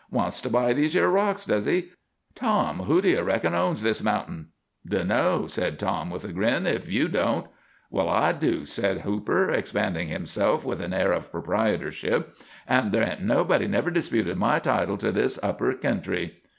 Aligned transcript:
Wants 0.09 0.41
to 0.41 0.49
buy 0.49 0.73
these 0.73 0.95
yer 0.95 1.09
rocks, 1.09 1.45
does 1.45 1.65
he? 1.65 1.89
Tom, 2.33 2.79
who 2.79 3.03
do 3.03 3.09
you 3.09 3.21
reckon 3.21 3.53
owns 3.53 3.83
this 3.83 4.01
mounting?" 4.01 4.47
"Dunno," 4.83 5.45
said 5.45 5.77
Tom, 5.77 6.09
with 6.09 6.25
a 6.25 6.33
grin, 6.33 6.65
"if 6.65 6.91
you 6.91 7.07
don't." 7.07 7.45
"Well, 7.91 8.09
I 8.09 8.31
do," 8.31 8.65
said 8.65 9.01
Hooper, 9.01 9.51
expanding 9.51 10.07
himself 10.07 10.65
with 10.65 10.81
an 10.81 10.91
air 10.91 11.11
of 11.11 11.29
proprietorship, 11.31 12.35
"and 12.67 12.91
there 12.91 13.05
hain't 13.05 13.21
nobody 13.21 13.67
never 13.67 13.91
disputed 13.91 14.37
my 14.37 14.57
title 14.57 14.97
to 14.97 15.11
this 15.11 15.37
upper 15.43 15.71
kentry." 15.75 16.41